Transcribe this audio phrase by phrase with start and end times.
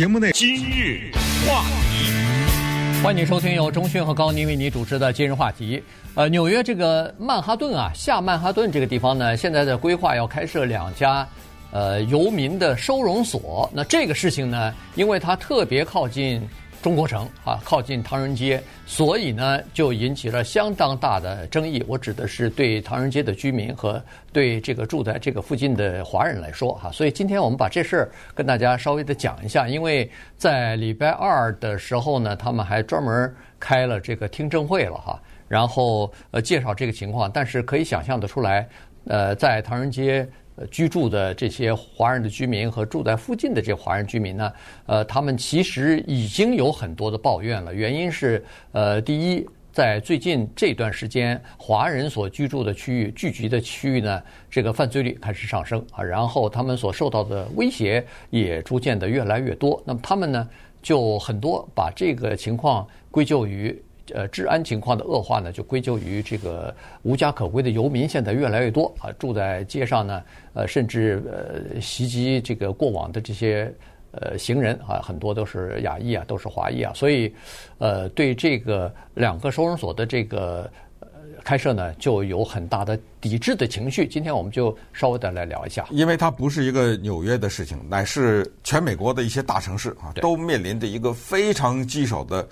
[0.00, 1.10] 节目内今日
[1.46, 5.82] 话题，欢迎收听由中讯和高宁为你主持的今日话题。
[6.14, 11.28] 呃，纽约这个曼哈顿啊，下曼哈顿这个地方呢，现在的规划要开设两家
[11.70, 13.70] 呃游民的收容所。
[13.74, 16.40] 那这个事情呢，因为它特别靠近。
[16.82, 21.84] 中国城啊，靠近唐人街，所以呢，就引起了相当大的争议。
[21.86, 24.02] 我指的是对唐人街的居民和
[24.32, 26.90] 对这个住在这个附近的华人来说哈。
[26.90, 37.30] 所以今天我们把这事儿跟大家稍微的讲一下，因为在礼拜二的时候呢，他们还专门开了这个听证会了哈，然后呃介绍这个情况。
[37.30, 38.66] 但是可以想象得出来，
[39.04, 40.26] 呃，在唐人街。
[40.70, 44.52] 居住的这些华人的居民和住在附近的这华人居民呢，
[44.86, 47.74] 呃，他们其实已经有很多的抱怨了。
[47.74, 59.82] 原因是，呃，第一，在最近这段时间，华人所居住的区域、聚集的区域呢，这个犯罪率开始上升啊，然后他们所受到的威胁也逐渐的越来越多。
[59.86, 60.48] 那么他们呢，
[60.82, 63.82] 就很多把这个情况归咎于。
[64.14, 70.22] 呃，治安情况的恶化呢，就归咎于这个无家可归的游民现在越来越多啊，住在街上呢，
[70.54, 73.72] 呃，甚至呃袭击这个过往的这些
[74.12, 77.32] 呃行人啊，很多都是亚裔啊，都是华裔啊，所以
[77.78, 81.08] 呃，对这个两个收容所的这个呃
[81.44, 84.06] 开设呢，就有很大的抵制的情绪。
[84.06, 92.46] 今天我们就稍微的来聊一下，因为它不是一个纽约的事情，乃是全美国的一些大城市啊，都面临着一个非常棘手的。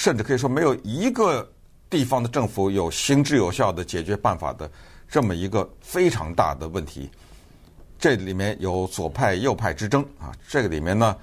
[0.00, 1.46] 甚至可以说，没有一个
[1.90, 4.68] 地方的政府有行之有效的解决办法的
[5.06, 7.10] 这么一个非常大的问题。
[7.98, 11.14] 这里面有左派右派之争啊，这个里面呢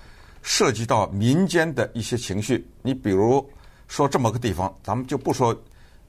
[0.43, 2.69] 涉及到民间的一些情绪。
[2.83, 3.43] 你比如
[3.87, 5.59] 说这么个地方，咱们就不说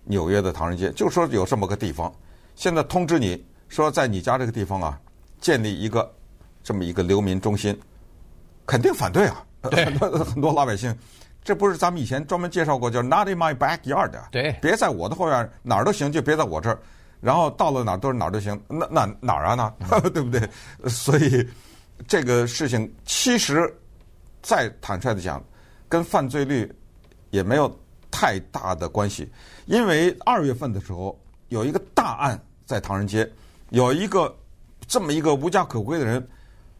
[0.04, 2.14] 纽约的唐人街，就说有这么个地方，
[2.54, 5.00] 现在通知你说在你家这个地方啊
[5.40, 6.14] 建立一个
[6.62, 7.74] 这么一个流民中心，
[8.66, 9.86] 肯定反对啊，对
[10.22, 10.94] 很多老百姓。
[11.48, 14.12] 这不是咱们以前专门介绍过，叫 Not in my backyard。
[14.30, 16.78] 对，别在我的后院，哪儿都行，就别在我这儿。
[17.22, 19.54] 然后到了哪儿都是哪儿都行，那那哪儿啊？
[19.54, 20.46] 那、嗯、 对不对？
[20.90, 21.48] 所以
[22.06, 23.74] 这个事情其实
[24.42, 25.42] 再坦率的讲，
[25.88, 26.70] 跟犯罪率
[27.30, 27.74] 也没有
[28.10, 29.26] 太大的关系。
[29.64, 31.18] 因为二月份的时候
[31.48, 33.26] 有一个大案在唐人街，
[33.70, 34.36] 有一个
[34.86, 36.28] 这么一个无家可归的人。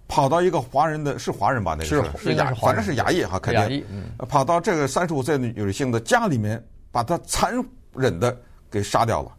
[0.08, 1.76] 跑到一个华人的是华人吧？
[1.78, 3.84] 那个是是亚，反正是亚裔哈，肯定。
[4.28, 6.60] 跑到这个三十五岁的女性的家里面，
[6.90, 7.54] 把她残
[7.94, 8.36] 忍的
[8.70, 9.30] 给杀掉了。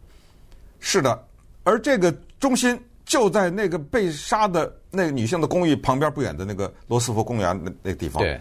[0.78, 1.26] 是的，
[1.64, 8.22] 而这个中心就在那个被杀的那个女性的公寓旁边不远的那个罗斯福公园那那个地方。
[8.22, 8.40] 对。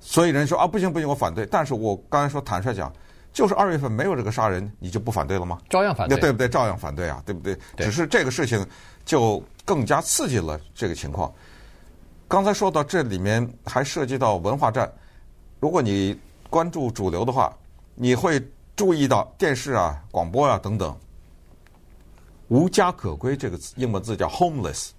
[0.00, 1.44] 所以人说啊，不行不行，我反对。
[1.46, 2.92] 但是我刚才说坦率讲，
[3.32, 5.58] 就是二月份没有这个杀人，你就不反对了吗？
[5.68, 6.48] 照样反对，对不对？
[6.48, 7.56] 照样反对啊，对不对？
[7.76, 8.64] 只是这个事情
[9.04, 11.32] 就更加刺激了这个情况。
[12.36, 14.92] 刚才说到这里面还涉及到文化战，
[15.58, 16.14] 如果你
[16.50, 17.50] 关注主流的话，
[17.94, 18.38] 你会
[18.76, 20.94] 注意到电视啊、广播啊等等
[22.48, 24.90] ，“无家可归”这个字，英文字叫 “homeless”，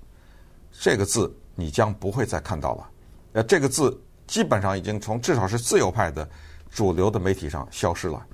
[0.72, 2.90] 这个字你将不会再看到了。
[3.34, 6.28] 呃，这个字基本上已经从至少是自由派的
[6.72, 8.25] 主流的媒体上消失了。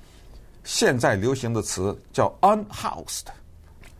[0.63, 3.25] 现在流行的词叫 “unhoused”、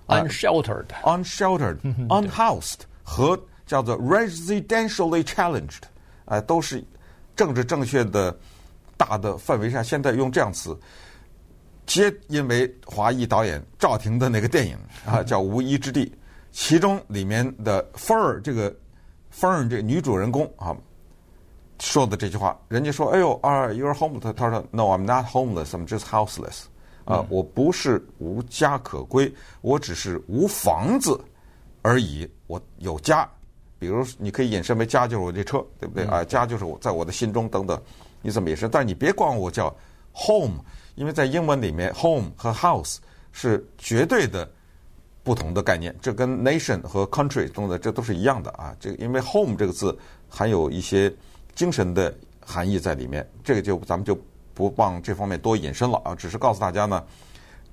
[0.07, 1.77] “unsheltered”、“unsheltered”、
[2.07, 3.37] “unhoused” 和
[3.73, 5.81] 叫做 residentially challenged，
[6.25, 6.83] 哎，都是
[7.35, 8.37] 政治正确的
[8.95, 10.77] 大的范围下，现在用这样词，
[11.87, 16.05] 皆因为华裔导演赵婷的那个电影啊， 叫《无依之地》，
[16.51, 18.71] 其中里面的 Fern 这个
[19.35, 20.77] Fern 这个女主人公啊
[21.79, 25.71] 说的这句话，人家说：“哎呦啊，You're homeless。”他说：“No, I'm not homeless.
[25.71, 26.65] I'm just houseless。”
[27.05, 31.19] 啊，我不是无家可归，我只是无房子
[31.81, 33.27] 而已，我有家。
[33.83, 36.23] 比如，你可以引申为家就是我这车，对不对啊？
[36.23, 37.77] 家就是我在我的心中等等，
[38.21, 38.69] 你怎么也是？
[38.69, 39.75] 但是你别管我叫
[40.15, 40.63] home，
[40.95, 42.99] 因为在英文里面，home 和 house
[43.33, 44.49] 是绝对的
[45.21, 45.93] 不同的概念。
[46.01, 48.73] 这跟 nation 和 country 中的这都是一样的啊。
[48.79, 49.93] 这个因为 home 这个字
[50.29, 51.13] 含有一些
[51.53, 54.17] 精神的含义在里面，这个就咱们就
[54.53, 56.15] 不往这方面多引申了啊。
[56.15, 57.03] 只是告诉大家呢。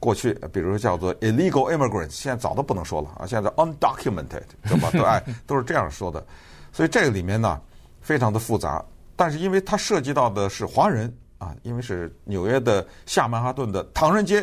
[0.00, 4.88] 过去，比如说叫做 illegal immigrants，现在早都不能说了啊，现在 undocumented，对吧？
[4.91, 6.26] 对，哎，都是这样说的。
[6.73, 7.61] 所以这个里面呢，
[8.00, 8.82] 非常的复杂。
[9.14, 14.43] 但是因为它涉及到的是华人啊，因为是纽约的下曼哈顿的唐人街，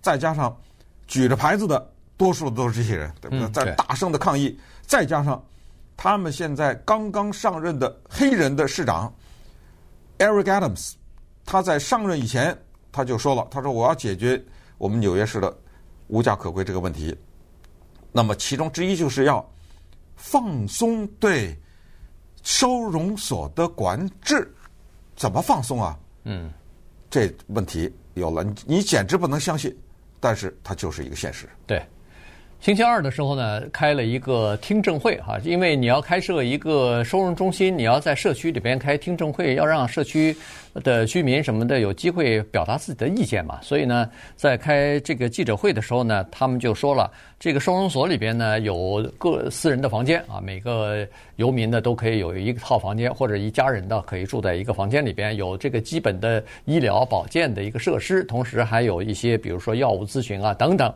[0.00, 0.56] 再加上
[1.08, 1.84] 举着牌子的
[2.16, 3.48] 多数都是这些人，对不对？
[3.48, 4.56] 在大声的抗议，
[4.86, 5.44] 再加上
[5.96, 9.12] 他们现在刚刚上任的黑人的市长
[10.18, 10.92] Eric Adams，
[11.44, 12.56] 他在上任以前
[12.92, 14.40] 他就说了，他说我要解决。
[14.82, 15.56] 我们纽约市的
[16.08, 17.16] 无家可归这个问题，
[18.10, 19.48] 那么其中之一就是要
[20.16, 21.56] 放松对
[22.42, 24.52] 收容所的管制
[25.14, 25.96] 怎么放松啊？
[26.24, 26.50] 嗯，
[27.08, 29.72] 这问题有了，你你简直不能相信，
[30.18, 31.48] 但是它就是一个现实。
[31.64, 31.80] 对。
[32.58, 40.36] 星期二的时候呢，开了一个听证会哈，因为你要开设一个收容中心，你要在社区里边开听证会，要让社区
[40.82, 43.60] 的居民什么的有机会表达自己的意见嘛。
[43.62, 60.92] 所以呢，在开这个记者会的时候呢，他们就说了，这个收容所里边呢有个私人的房间啊，每个游民呢都可以有一套房间，或者一家人呢可以住在一个房间里边，有这个基本的医疗保健的一个设施，同时还有一些比如说药物咨询啊等等。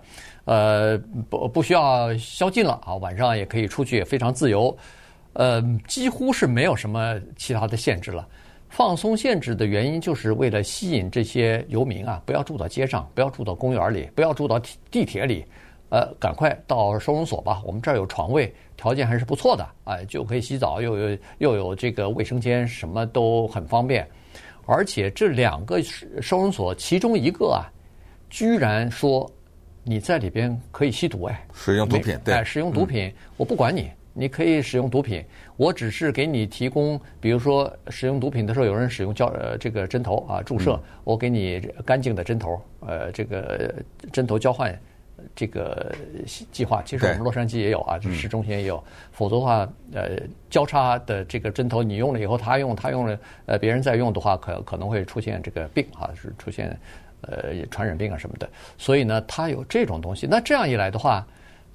[0.47, 0.97] 呃，
[1.29, 4.77] 不不需要宵禁了啊，晚上也可以出去，也非常自由。
[5.33, 8.25] 呃，几乎是没有什么其他的限制了。
[8.69, 14.61] 放松限制的原因，就是为了吸引这些游民啊，不要住到街上，不要住到公园里，不要住到
[14.91, 15.45] 地铁里。
[15.89, 24.07] 呃，赶快到收容所吧，我们这儿有床位，条件还是不错的，哎，就可以洗澡，又有又有这个卫生间，什么都很方便。
[24.67, 25.81] 而且这两个
[26.21, 27.71] 收容所其中一个啊，
[28.29, 29.31] 居然说。
[29.89, 35.23] 你在里边可以吸毒哎，使用毒品对，哎，使用毒品，我不管你，你可以使用毒品，
[35.57, 43.75] 我只是给你提供，比如说使用毒品的时候，有人使用胶呃这个针头啊注射，我给你干净的针头，呃这个
[44.11, 44.75] 针头交换
[45.35, 45.95] 这个
[46.51, 48.83] 计划，其实我们洛杉矶也有啊，市中心也有，
[49.13, 50.19] 否则的话，呃
[50.49, 56.75] 交叉的这个针头你用了以后他用，他用了呃别人再用的话，可可能会出现这个病啊，是出现。
[57.23, 58.49] 呃，传染病啊什么的，
[58.79, 60.29] 所以呢，他有这种东西。
[60.31, 61.27] 那这样一来的话，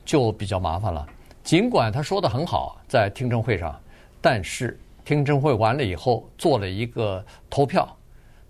[0.05, 1.05] 就比较麻烦了。
[1.43, 3.79] 尽管他说的很好，在听证会上，
[4.21, 7.87] 但是听证会完了以后，做了一个投票，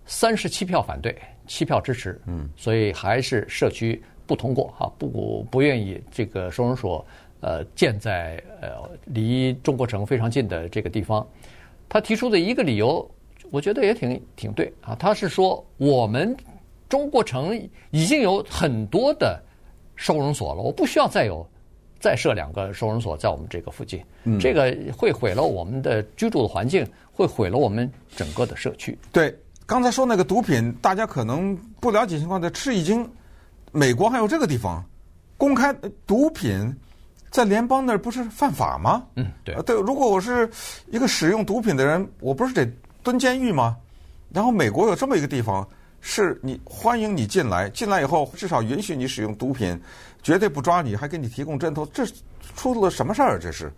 [0.06, 1.16] 三十七票反对，
[1.46, 2.20] 七票支持。
[2.26, 7.04] 嗯，所以还是社区不通过哈，不不愿意这个收容所
[7.40, 11.26] 呃建在呃离中国城非常近的这个地方。
[11.88, 13.10] 他提出的一个理由，
[13.50, 14.94] 我觉得也挺挺对啊。
[14.94, 16.36] 他是说我们。
[16.88, 17.58] 中国城
[17.90, 19.42] 已经有很多的
[19.96, 21.42] 收容所了，我不需要再有
[22.02, 28.98] 再设两个收容所在我们这个附近，嗯，这个会毁了我们的居住的环境，会毁了我们整个的社区。
[29.12, 29.32] 对，
[29.66, 33.08] 刚才说那个毒品，大家可能不了解情况，在吃一惊，
[33.70, 34.84] 美国还有这个地方
[35.36, 35.72] 公开
[36.04, 36.74] 毒品
[37.30, 39.04] 在联邦那儿不是犯法吗？
[39.14, 40.50] 嗯，对，对，如果我是
[40.90, 42.68] 一个使用毒品的人，我不是得
[43.04, 43.76] 蹲监狱吗？
[44.32, 45.64] 然后美国有这么一个地方。
[46.04, 49.80] 是你欢迎你进来，进来以后至少允许你使用毒品，
[50.20, 52.04] 绝对不抓你，还给你提供针头，这
[52.56, 53.38] 出了什么事儿？
[53.38, 53.72] 这是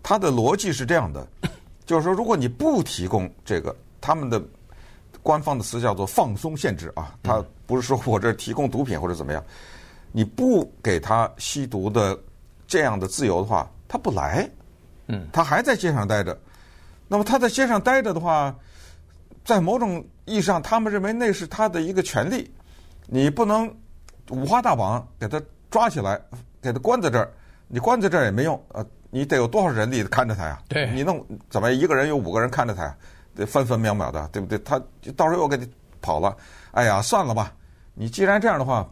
[0.00, 1.26] 他的逻辑是这样的，
[1.84, 4.40] 就是说，如果你不提供这个，他们的
[5.24, 9.44] 官方的词叫做放松限制啊，他不是说我这提供毒品或者怎么样，
[10.12, 12.16] 你不给他吸毒的
[12.68, 14.48] 这样的自由的话，他不来，
[15.08, 16.38] 嗯，他还在街上待着，
[17.08, 18.54] 那么他在街上待着的话。
[19.46, 22.52] 在某种意义上，他们认为那是他的一个权利，
[23.06, 23.72] 你不能
[24.30, 25.40] 五花大绑给他
[25.70, 26.20] 抓起来，
[26.60, 27.32] 给他关在这儿。
[27.68, 30.60] 你关在这儿也没用，呃，你得有多少人力看着他呀？
[30.68, 32.96] 对，你弄怎么一个人有五个人看着他呀？
[33.36, 34.58] 得分分秒秒的，对不对？
[34.58, 34.82] 他
[35.16, 35.68] 到时候又给你
[36.00, 36.36] 跑了。
[36.72, 37.52] 哎呀，算了吧。
[37.94, 38.84] 你既然这样的话，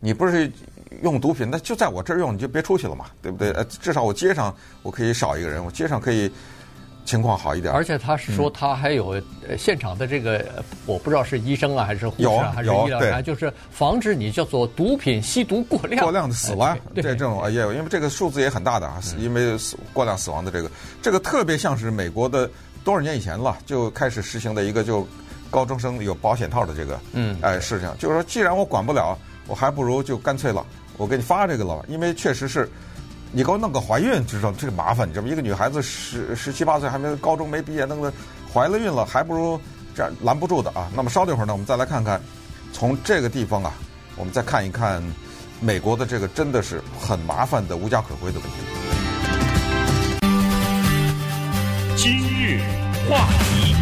[0.00, 0.50] 你不是
[1.02, 3.50] 用毒品，那就在我这儿用，你就别出去了嘛，对不对？
[3.52, 6.32] 呃，至少我街上我可以少一个人，我街上可以。
[7.04, 9.20] 情况好一点，而且他是说他还有
[9.58, 16.02] 现场的这个，嗯、我不知道是医生啊还是护士啊还是医疗人员，就是防止你叫做毒品吸毒过量。
[16.02, 20.70] 过量的死亡， 这这种也有，因为这个数字也很大的啊，因为死过量死亡的这个，
[21.02, 22.48] 这个特别像是美国的
[22.84, 25.06] 多少年以前了就开始实行的一个就
[25.50, 27.36] 高中生有保险套的这个嗯。
[27.42, 29.18] 哎事情，就是说既然我管不了，
[29.48, 30.64] 我还不如就干脆了，
[30.96, 32.70] 我给你发这个了，因为确实是。
[33.34, 35.08] 你给我弄个怀孕，知道这个麻烦？
[35.08, 35.32] 你知道吗？
[35.32, 38.12] 一个女孩子十十七八岁，还没高中没毕业，弄个
[38.52, 39.58] 怀了孕了，还不如
[39.94, 40.90] 这样拦不住的啊。
[40.94, 42.20] 那么稍等一会儿呢，我们再来看看，
[42.74, 43.72] 从这个地方啊，
[44.16, 45.02] 我们再看一看
[45.60, 48.56] 美国的这个真的是很麻烦的无家可归的问题。
[51.96, 52.60] 今日
[53.08, 53.74] 话题，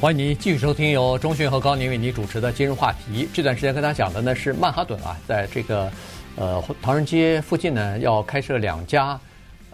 [0.00, 3.26] 欢迎您继续收听由钟迅和高宁为您主持的《今日话题》。
[3.30, 5.92] 这段时间跟大家讲的呢是曼哈顿啊，在这个。
[6.36, 9.20] 呃，唐人街附近呢，要开设两家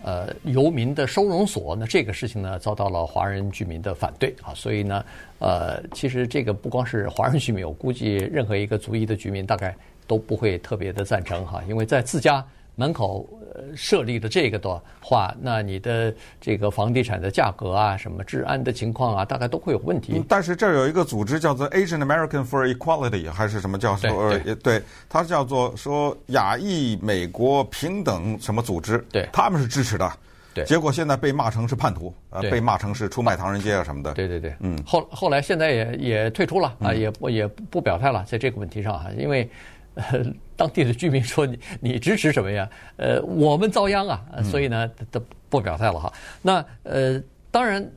[0.03, 5.05] 呃游民的收容所，那这个事情呢，遭到了华人居民的反对啊，所以呢，
[5.39, 9.75] 呃，其实这个不光是华人居民，我估计任何一个族裔的居民大概
[10.07, 12.45] 都不会特别的赞成哈，因为在自家
[12.79, 13.29] 门口。
[13.75, 20.23] 设立的这个的话，那你的这个房地产的价格啊，什么治安的情况啊，大概都会有问题。
[20.29, 24.31] 但是这儿有一个组织叫做 Asian American for Equality，还是什么叫做？
[24.31, 29.05] 对，对，对，它叫做说亚裔美国平等什么组织？
[29.11, 30.11] 对，他们是支持的。
[30.55, 34.15] 对，结果现在被骂成是叛徒，呃，被骂成是出卖唐人街啊什么的。
[34.15, 39.51] 对对对，嗯，后后来现在也也退出了啊，也不也不表态了，在这个问题上啊，因为
[40.11, 40.25] 呃
[40.57, 42.69] 当地的居民说你你支持什么呀？
[42.97, 46.13] 呃，我们遭殃啊，所以呢都不表态了哈。
[46.43, 47.89] 那呃，当然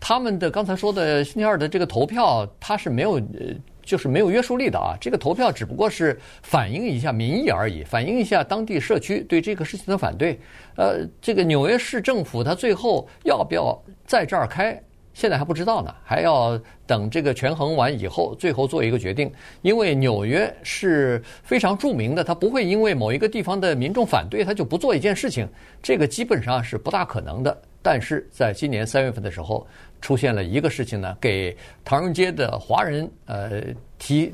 [0.00, 3.54] 他们的刚才说的星期二的这个投票，它是没有呃。
[3.84, 4.96] 就是没有约束力的啊！
[5.00, 10.38] 这个投票只不过是反映一下民意而已，反映一下当地社区对这个事情的反对。
[10.76, 14.80] 呃，这个纽约市政府他最后要不要在这儿开，
[15.14, 19.30] 现在还不知道呢，还要等这个权衡完以后，最后做一个决定。
[19.62, 25.48] 因为纽约是非常著名的，它不会因为某一个地方的民众反对，它就不做一件事情，
[25.82, 27.56] 这个基本上是不大可能的。
[27.84, 29.66] 但是在今年三月份的时候，
[30.00, 33.60] 出现了一个事情呢，给唐人街的华人呃
[33.98, 34.32] 提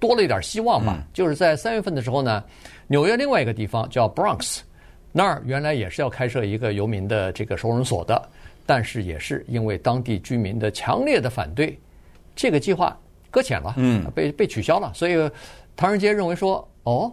[0.00, 0.96] 多了一点希望吧。
[0.98, 2.42] 嗯、就是在三月份的时候呢，
[2.86, 4.60] 纽约另外一个地方叫 Bronx，
[5.12, 8.28] 那儿原来也是要开设一个游民的这个收容所的，
[8.68, 11.80] 但是也是因为当地居民的强烈的反对，
[12.36, 12.94] 这个计划
[13.30, 14.92] 搁浅了，嗯，被被取消了。
[14.92, 15.14] 所以
[15.74, 17.10] 唐人街认为说，哦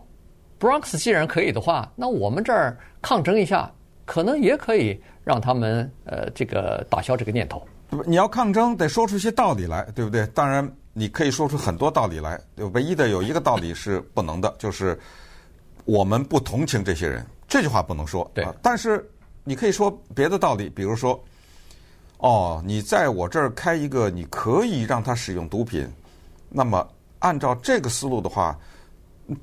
[0.60, 3.72] ，Bronx 既然可以的话，那我们这儿抗争一下，
[4.04, 7.66] 可能也可以让他们呃这个打消这个念头。
[8.06, 10.28] 你要抗争，得说出一些道理来，对不对？
[10.28, 12.38] 当然，你可以说出很多道理来。
[12.74, 15.00] 唯一的有一个道理是不能的，就是
[15.86, 17.26] 我们不同情这些人。
[17.48, 18.30] 这句话不能说。
[18.34, 18.46] 对。
[18.62, 19.10] 但是
[19.46, 21.24] 你可以说别的道理，比如说，
[22.18, 25.88] 哦，你在我这儿开一个，你可以让他使用毒品。
[26.50, 26.88] 那么
[27.20, 28.58] 按照这个思路的话，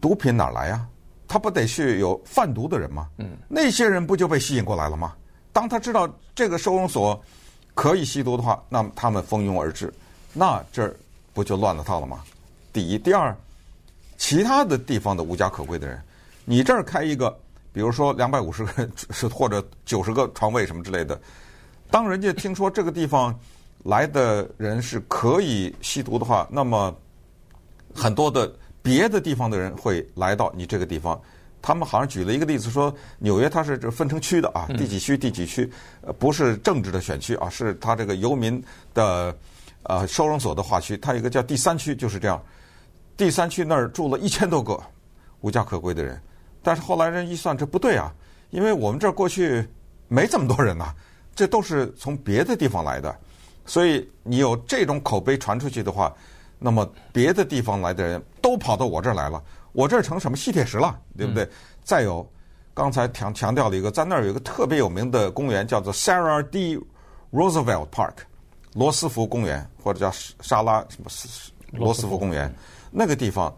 [0.00, 0.86] 毒品哪来呀？
[1.26, 3.08] 他不得去有贩毒的人吗？
[3.18, 3.36] 嗯。
[3.48, 5.14] 那些人不就被吸引过来了吗？
[5.52, 7.20] 当他知道这个收容所。
[7.74, 9.90] 可以吸毒的话，那么他们蜂拥而至，
[10.34, 10.94] 那这儿
[11.32, 12.22] 不就乱了套了吗？
[12.70, 13.34] 第一，第二，
[14.18, 15.98] 其他的地方的无家可归的人，
[16.44, 17.34] 你这儿开一个，
[17.72, 21.18] 比如说两百五十个人是或者九十个床位什么之类的，
[21.92, 23.38] 当人家听说这个地方
[23.82, 26.96] 来的人是可以吸毒的话，那么
[27.94, 31.20] 很多的别的地方的人会来到你这个地方。
[31.60, 35.70] 他们好像举了一个例子，说纽约它是这分成区的啊，第几区第几区，
[36.00, 39.36] 呃，不是政治的选区啊，是它这个游民的
[39.82, 40.96] 呃收容所的划区。
[40.96, 42.42] 它有一个叫第三区，就是这样。
[43.18, 44.82] 第三区那儿住了一千多个
[45.42, 46.18] 无家可归的人，
[46.62, 48.10] 但是后来人一算，这不对啊，
[48.48, 49.68] 因为我们这儿过去
[50.08, 50.94] 没这么多人呐，
[51.34, 53.14] 这都是从别的地方来的，
[53.64, 56.14] 所以你有这种口碑传出去的话，
[56.58, 59.42] 那么别的地方来的人都跑到我这儿来了。
[59.72, 61.44] 我这儿成什么吸铁石了，对不对？
[61.44, 61.50] 嗯、
[61.82, 62.30] 再有，
[62.74, 66.78] 刚才强强调了一个，在那儿有一个特别有名的公园，叫做 Sarah D.
[67.32, 68.16] Roosevelt Park，
[68.74, 70.10] 罗斯福公园，或者叫
[70.42, 71.10] 沙拉什么
[71.70, 72.54] 罗斯福公园。
[72.90, 73.50] 那个地方，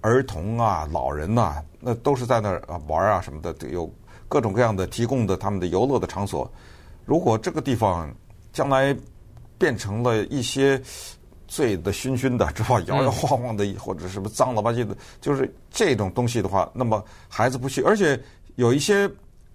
[0.00, 3.92] 儿童啊、老人呐、啊，那都是在那儿啊玩啊什么的，有
[4.28, 6.50] 各种各样的提供的他们的游乐的场所。
[7.04, 8.12] 如果这个地方
[8.52, 8.96] 将来
[9.58, 10.80] 变成了一些。
[11.48, 12.80] 醉的醺醺的，知道吧？
[12.86, 18.18] 摇摇晃晃的，或者什么脏了吧唧的，就是这种东西的话，那么孩子不去，而且
[18.54, 19.06] 有一些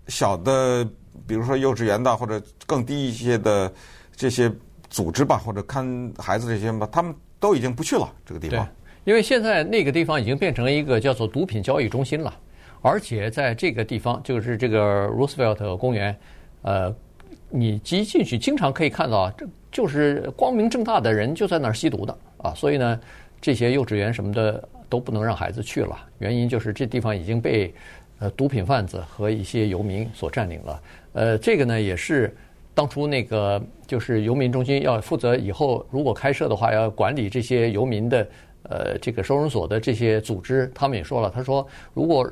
[0.07, 0.87] 小的，
[1.25, 3.73] 比如说幼稚园的或者更低一些的
[4.15, 4.51] 这些
[4.91, 8.69] 组织吧，或者看孩子这些吧，他们都已经不去了这个地方。
[9.03, 12.31] 因为现在那个地方已经变成了一个叫做毒品交易中心了，
[12.83, 16.15] 而且在这个地方，就是这个 Roosevelt 公园，
[16.61, 16.93] 呃，
[17.49, 19.47] 你一进去经常可以看到这。
[19.69, 22.99] 就是光明正大的人就在那儿吸毒的啊，所以呢，
[23.39, 25.95] 这些幼稚园什么的都不能让孩子去了。
[26.17, 27.71] 原因就是这地方已经被
[28.17, 30.81] 呃毒品贩子和一些游民所占领了。
[31.13, 32.35] 呃，这个呢也是
[32.73, 38.27] 当初那个就是游民中心要负责以后如果开设的话要管理这些游民的
[38.63, 42.27] 呃这个收容所的这些组织，他们也说了，他说如果。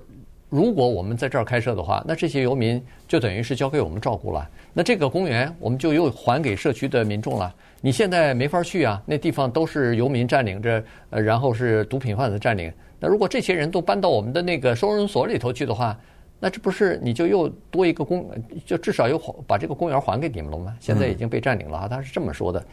[0.50, 4.48] 如果我们在这儿开设的话，那这些游民就等于是交给我们照顾了。
[4.74, 7.54] 那这个公园我们就又还给社区的民众了。
[7.82, 12.72] 你现在没法去啊，那地方都是游民占领着，呃，然后是毒品贩子占领。
[13.00, 15.98] 那如果这些人都搬到我们的那个收容所里头去的话，
[16.40, 18.30] 那这不是你就又多一个公，
[18.66, 20.75] 就至少又把这个公园还给你们了吗？
[20.80, 22.64] 现在已经被占领了啊，他是这么说的。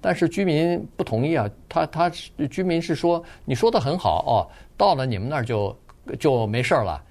[0.00, 2.10] 但是居民不同意啊，他他
[2.50, 4.34] 居民是说，你说的很好哦，
[4.76, 5.76] 到了你们那儿就
[6.18, 7.02] 就没事儿了。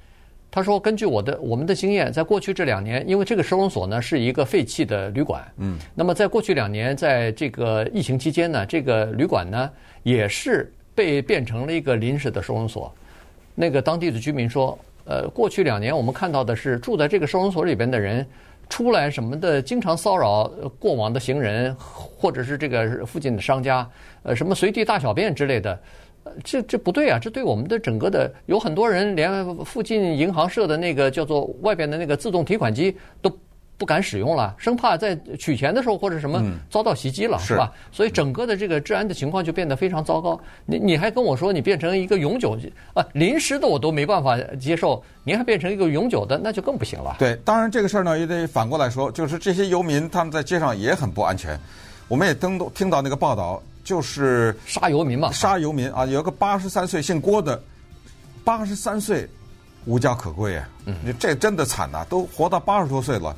[0.53, 9.67] 他说：“根据我的我们的经验，在过去这两年，因为这个收容所呢是一个废弃的旅馆，嗯，那么在过去两年，在这个疫情期间呢，这个旅馆呢
[10.03, 12.93] 也是被变成了一个临时的收容所。
[13.55, 18.23] 那个当地的居民说，呃，过去两年我们看到的是住在这个收容所里边的人
[18.69, 20.43] 出来什么的，经常骚扰
[20.77, 23.89] 过往的行人，或者是这个附近的商家，
[24.21, 25.75] 呃，什么随地大小便之类的。”
[26.43, 27.19] 这这不对啊！
[27.21, 33.31] 这对我们的整个的有很多人连附近银行设的那个叫做外边的那个自动提款机都
[33.77, 37.71] 不敢使用了，生怕在取钱的时候或者什么遭到袭击了，是吧？
[37.91, 40.39] 所以整个的这个治安的情况就变得非常糟糕。
[40.65, 42.57] 你你还跟我说你变成一个永久
[42.93, 47.15] 啊临时的我都没办法接受，您还变成一个永久的，那就更不行了。
[47.19, 51.59] 对，当然这个事儿呢也得反过来说，就是这些游民他们在街上也很不安全。
[52.07, 57.61] 我们也听都听到那个报道，就是杀游民嘛，杀游民啊，有个八十三岁姓郭的，
[58.43, 59.27] 八十三岁
[59.85, 60.69] 无家可归啊，
[61.03, 63.35] 你这真的惨呐，都活到八十多岁了。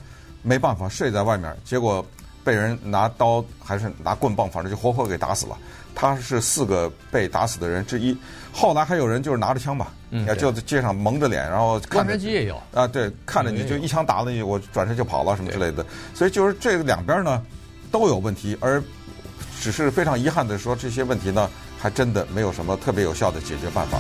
[0.48, 2.06] 没办法，睡在外面，结果
[2.44, 5.58] 被人拿刀还是拿棍棒，反正就活活给打死了。
[5.96, 8.16] 他是四个被打死的人之一。
[8.54, 15.84] 后来还有人就是拿着枪吧，嗯，就在街上蒙着脸，然后看着机也有啊，对，看着你就一枪打了你，我转身就跑了什么之类的。
[16.14, 17.42] 所以就是这两边呢
[17.92, 18.80] 都有问题，而
[19.66, 23.98] 只是非常遗憾的说，这些问题呢还真的没有什么特别有效的解决办法。